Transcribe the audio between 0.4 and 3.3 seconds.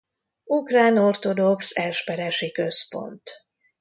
Ukrán ortodox esperesi központ.